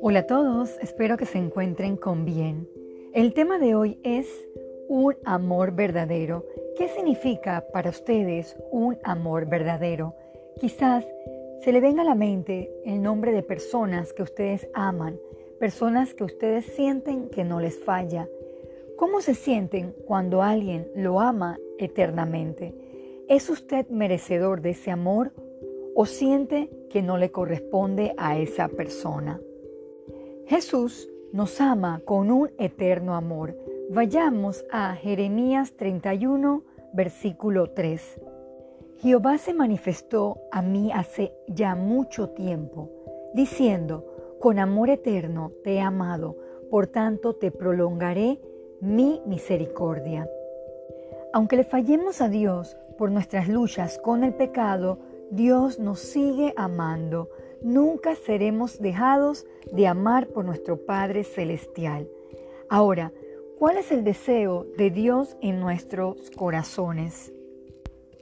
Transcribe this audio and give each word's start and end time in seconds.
Hola 0.00 0.20
a 0.20 0.26
todos, 0.26 0.78
espero 0.80 1.16
que 1.16 1.26
se 1.26 1.38
encuentren 1.38 1.96
con 1.96 2.24
bien. 2.24 2.68
El 3.12 3.34
tema 3.34 3.58
de 3.58 3.74
hoy 3.74 3.98
es 4.02 4.26
un 4.88 5.16
amor 5.24 5.72
verdadero. 5.72 6.46
¿Qué 6.78 6.88
significa 6.88 7.66
para 7.72 7.90
ustedes 7.90 8.56
un 8.70 8.96
amor 9.02 9.46
verdadero? 9.46 10.14
Quizás 10.60 11.04
se 11.60 11.72
le 11.72 11.80
venga 11.80 12.02
a 12.02 12.06
la 12.06 12.14
mente 12.14 12.70
el 12.84 13.02
nombre 13.02 13.32
de 13.32 13.42
personas 13.42 14.12
que 14.12 14.22
ustedes 14.22 14.68
aman, 14.74 15.18
personas 15.58 16.14
que 16.14 16.24
ustedes 16.24 16.64
sienten 16.64 17.28
que 17.28 17.44
no 17.44 17.60
les 17.60 17.78
falla. 17.78 18.28
¿Cómo 18.96 19.20
se 19.20 19.34
sienten 19.34 19.94
cuando 20.06 20.42
alguien 20.42 20.88
lo 20.94 21.20
ama 21.20 21.58
eternamente? 21.78 22.74
¿Es 23.28 23.50
usted 23.50 23.88
merecedor 23.88 24.62
de 24.62 24.70
ese 24.70 24.90
amor 24.90 25.32
o 25.96 26.04
siente 26.04 26.70
que 26.90 27.02
no 27.02 27.16
le 27.16 27.32
corresponde 27.32 28.14
a 28.18 28.38
esa 28.38 28.68
persona? 28.68 29.40
Jesús 30.46 31.08
nos 31.32 31.60
ama 31.60 32.02
con 32.04 32.30
un 32.30 32.50
eterno 32.58 33.16
amor. 33.16 33.56
Vayamos 33.90 34.64
a 34.70 34.94
Jeremías 34.94 35.72
31, 35.72 36.62
versículo 36.92 37.70
3. 37.70 38.20
Jehová 38.98 39.38
se 39.38 39.54
manifestó 39.54 40.38
a 40.52 40.62
mí 40.62 40.92
hace 40.92 41.32
ya 41.48 41.74
mucho 41.74 42.28
tiempo, 42.28 42.90
diciendo, 43.34 44.04
con 44.38 44.58
amor 44.58 44.90
eterno 44.90 45.50
te 45.64 45.74
he 45.74 45.80
amado, 45.80 46.36
por 46.70 46.86
tanto 46.86 47.34
te 47.34 47.50
prolongaré 47.50 48.38
mi 48.80 49.22
misericordia. 49.26 50.28
Aunque 51.32 51.56
le 51.56 51.64
fallemos 51.64 52.20
a 52.20 52.28
Dios 52.28 52.76
por 52.98 53.10
nuestras 53.10 53.48
luchas 53.48 53.98
con 53.98 54.24
el 54.24 54.34
pecado, 54.34 54.98
Dios 55.30 55.78
nos 55.78 55.98
sigue 55.98 56.54
amando. 56.56 57.28
Nunca 57.62 58.14
seremos 58.14 58.80
dejados 58.80 59.46
de 59.72 59.86
amar 59.86 60.28
por 60.28 60.44
nuestro 60.44 60.76
Padre 60.86 61.24
Celestial. 61.24 62.08
Ahora, 62.68 63.12
¿cuál 63.58 63.76
es 63.76 63.90
el 63.90 64.04
deseo 64.04 64.66
de 64.76 64.90
Dios 64.90 65.36
en 65.40 65.60
nuestros 65.60 66.30
corazones? 66.30 67.32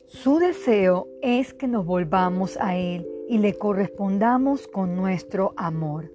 Su 0.06 0.39
deseo 0.39 1.09
es 1.23 1.53
que 1.53 1.67
nos 1.67 1.84
volvamos 1.84 2.56
a 2.61 2.77
Él 2.77 3.06
y 3.28 3.39
le 3.39 3.59
correspondamos 3.59 4.69
con 4.69 4.97
nuestro 4.97 5.53
amor. 5.56 6.11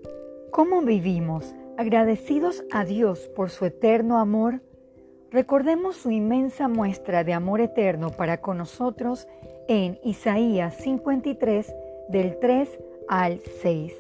¿Cómo 0.52 0.82
vivimos? 0.82 1.54
Agradecidos 1.78 2.64
a 2.72 2.84
Dios 2.86 3.30
por 3.36 3.50
su 3.50 3.66
eterno 3.66 4.20
amor, 4.20 4.62
recordemos 5.32 5.96
su 5.96 6.12
inmensa 6.12 6.68
muestra 6.68 7.24
de 7.24 7.34
amor 7.34 7.62
eterno 7.62 8.10
para 8.10 8.42
con 8.42 8.58
nosotros 8.58 9.28
en 9.68 10.00
Isaías 10.04 10.76
53 10.78 11.76
del 12.10 12.40
3 12.40 12.80
al 13.08 13.40
6. 13.62 13.94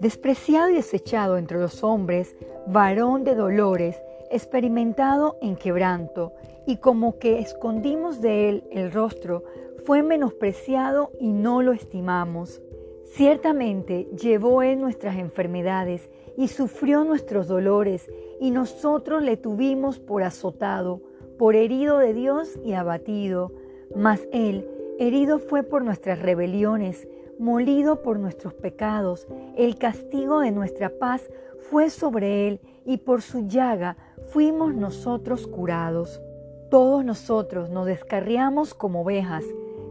Despreciado 0.00 0.70
y 0.70 0.74
desechado 0.74 1.36
entre 1.36 1.58
los 1.58 1.82
hombres, 1.84 2.36
varón 2.66 3.24
de 3.24 3.34
dolores, 3.34 4.02
experimentado 4.30 5.38
en 5.42 5.56
quebranto, 5.56 6.32
y 6.66 6.76
como 6.76 7.18
que 7.18 7.40
escondimos 7.40 8.20
de 8.20 8.48
él 8.48 8.64
el 8.70 8.92
rostro, 8.92 9.44
fue 9.84 10.02
menospreciado 10.02 11.10
y 11.18 11.32
no 11.32 11.62
lo 11.62 11.72
estimamos. 11.72 12.62
Ciertamente 13.10 14.04
llevó 14.16 14.62
él 14.62 14.80
nuestras 14.80 15.16
enfermedades 15.16 16.08
y 16.36 16.46
sufrió 16.46 17.02
nuestros 17.02 17.48
dolores, 17.48 18.08
y 18.40 18.52
nosotros 18.52 19.22
le 19.24 19.36
tuvimos 19.36 19.98
por 19.98 20.22
azotado, 20.22 21.00
por 21.36 21.56
herido 21.56 21.98
de 21.98 22.14
Dios 22.14 22.58
y 22.64 22.74
abatido. 22.74 23.52
Mas 23.96 24.28
él 24.32 24.64
herido 25.00 25.40
fue 25.40 25.64
por 25.64 25.82
nuestras 25.82 26.22
rebeliones, 26.22 27.08
molido 27.36 28.00
por 28.02 28.20
nuestros 28.20 28.54
pecados. 28.54 29.26
El 29.56 29.76
castigo 29.76 30.38
de 30.38 30.52
nuestra 30.52 30.90
paz 30.90 31.28
fue 31.68 31.90
sobre 31.90 32.46
él, 32.46 32.60
y 32.86 32.98
por 32.98 33.22
su 33.22 33.48
llaga 33.48 33.96
fuimos 34.28 34.72
nosotros 34.72 35.48
curados. 35.48 36.22
Todos 36.70 37.04
nosotros 37.04 37.70
nos 37.70 37.86
descarriamos 37.86 38.72
como 38.72 39.02
ovejas, 39.02 39.44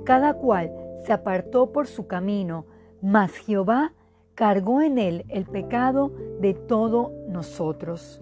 cada 0.06 0.36
cual 0.36 0.72
se 1.06 1.12
apartó 1.12 1.74
por 1.74 1.88
su 1.88 2.08
camino, 2.08 2.66
mas 3.02 3.32
Jehová 3.34 3.94
cargó 4.36 4.82
en 4.82 4.98
él 4.98 5.26
el 5.30 5.46
pecado 5.46 6.12
de 6.40 6.54
todos 6.54 7.12
nosotros. 7.28 8.22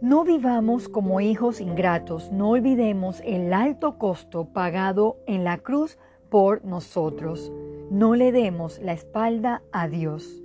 No 0.00 0.22
vivamos 0.24 0.88
como 0.90 1.20
hijos 1.22 1.62
ingratos, 1.62 2.30
no 2.30 2.50
olvidemos 2.50 3.22
el 3.24 3.54
alto 3.54 3.96
costo 3.96 4.46
pagado 4.52 5.16
en 5.26 5.44
la 5.44 5.58
cruz 5.58 5.98
por 6.28 6.62
nosotros. 6.64 7.50
No 7.90 8.14
le 8.14 8.32
demos 8.32 8.78
la 8.80 8.92
espalda 8.92 9.62
a 9.72 9.88
Dios. 9.88 10.42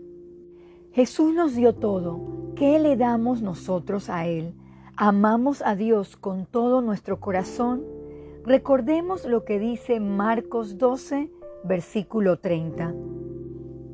Jesús 0.91 1.33
nos 1.33 1.55
dio 1.55 1.75
todo. 1.75 2.53
¿Qué 2.55 2.79
le 2.79 2.95
damos 2.95 3.41
nosotros 3.41 4.09
a 4.09 4.27
Él? 4.27 4.53
¿Amamos 4.95 5.61
a 5.61 5.75
Dios 5.75 6.15
con 6.15 6.45
todo 6.45 6.81
nuestro 6.81 7.19
corazón? 7.19 7.83
Recordemos 8.45 9.25
lo 9.25 9.43
que 9.43 9.59
dice 9.59 9.99
Marcos 9.99 10.77
12, 10.77 11.31
versículo 11.63 12.39
30. 12.39 12.93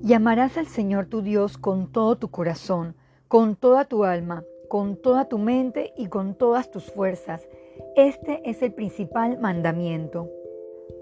Y 0.04 0.14
amarás 0.14 0.58
al 0.58 0.68
Señor 0.68 1.08
tu 1.08 1.22
Dios 1.22 1.58
con 1.58 1.92
todo 1.92 2.18
tu 2.18 2.30
corazón, 2.30 2.96
con 3.28 3.56
toda 3.56 3.86
tu 3.86 4.04
alma, 4.04 4.44
con 4.70 4.96
toda 4.96 5.26
tu 5.30 5.38
mente 5.38 5.94
y 5.98 6.08
con 6.08 6.36
todas 6.36 6.72
tus 6.72 6.92
fuerzas. 6.92 7.48
Este 7.96 8.42
es 8.50 8.62
el 8.62 8.74
principal 8.74 9.40
mandamiento. 9.40 10.30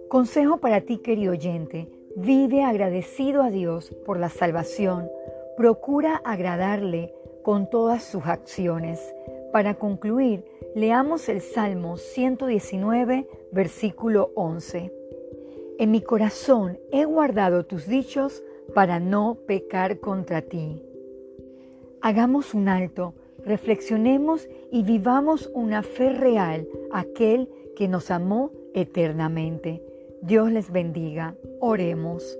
Consejo 0.10 0.58
para 0.58 0.82
ti, 0.82 1.00
querido 1.00 1.32
oyente, 1.32 1.90
vive 2.16 2.64
agradecido 2.64 3.42
a 3.42 3.50
Dios 3.50 3.92
por 4.06 4.20
la 4.20 4.30
salvación. 4.30 5.10
Procura 5.58 6.22
agradarle 6.24 7.14
con 7.44 7.70
todas 7.70 8.04
sus 8.04 8.26
acciones. 8.26 9.00
Para 9.52 9.76
concluir, 9.76 10.46
leamos 10.76 11.30
el 11.30 11.42
Salmo 11.42 11.98
119, 11.98 13.28
versículo 13.52 14.32
11. 14.36 14.92
En 15.80 15.92
mi 15.92 16.02
corazón 16.02 16.80
he 16.92 17.06
guardado 17.06 17.66
tus 17.66 17.88
dichos 17.88 18.44
para 18.74 19.00
no 19.00 19.38
pecar 19.48 20.00
contra 20.00 20.42
ti. 20.42 20.84
Hagamos 22.02 22.54
un 22.54 22.68
alto, 22.68 23.14
reflexionemos 23.46 24.48
y 24.72 24.84
vivamos 24.84 25.50
una 25.54 25.84
fe 25.84 26.10
real 26.10 26.68
aquel 26.92 27.50
que 27.76 27.88
nos 27.88 28.12
amó 28.12 28.52
eternamente. 28.74 29.82
Dios 30.22 30.52
les 30.52 30.72
bendiga. 30.72 31.36
Oremos. 31.60 32.38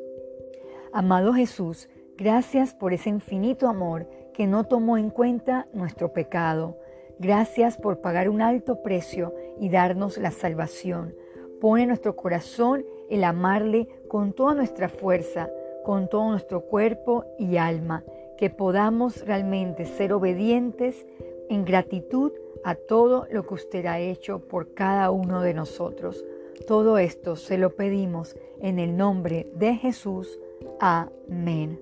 Amado 0.92 1.34
Jesús, 1.34 1.90
gracias 2.18 2.74
por 2.74 2.94
ese 2.94 3.10
infinito 3.10 3.68
amor 3.68 4.08
que 4.34 4.48
no 4.48 4.66
tomó 4.66 4.98
en 4.98 5.10
cuenta 5.10 5.68
nuestro 5.74 6.14
pecado. 6.14 6.78
Gracias 7.20 7.78
por 7.78 8.02
pagar 8.02 8.30
un 8.30 8.42
alto 8.42 8.82
precio 8.82 9.34
y 9.60 9.70
darnos 9.70 10.18
la 10.18 10.32
salvación. 10.32 11.16
Pone 11.62 11.86
nuestro 11.86 12.16
corazón 12.16 12.86
el 13.10 13.24
amarle 13.24 13.88
con 14.08 14.34
toda 14.34 14.56
nuestra 14.56 14.90
fuerza 14.90 15.50
con 15.84 16.08
todo 16.10 16.32
nuestro 16.32 16.62
cuerpo 16.62 17.26
y 17.38 17.58
alma, 17.58 18.04
que 18.38 18.50
podamos 18.50 19.26
realmente 19.26 19.86
ser 19.86 20.14
obedientes 20.14 21.06
en 21.50 21.66
gratitud 21.66 22.32
a 22.64 22.76
todo 22.76 23.28
lo 23.30 23.46
que 23.46 23.54
usted 23.54 23.86
ha 23.86 24.00
hecho 24.00 24.40
por 24.40 24.74
cada 24.74 25.12
uno 25.12 25.42
de 25.42 25.54
nosotros. 25.54 26.24
Todo 26.68 26.98
esto 26.98 27.36
se 27.36 27.58
lo 27.58 27.76
pedimos 27.76 28.36
en 28.62 28.80
el 28.80 28.96
nombre 28.96 29.48
de 29.56 29.76
Jesús. 29.76 30.40
Amén. 30.80 31.80